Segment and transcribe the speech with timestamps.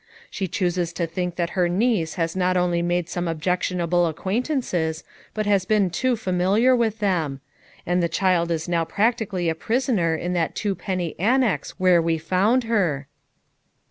[0.31, 5.03] She chooses to think that her niece has not only made some objectionable acquaintances,
[5.35, 7.39] but has been too familiar with them;
[7.85, 12.01] and the child is now prac tically a prisoner in that two penny annex where
[12.01, 13.05] we found her."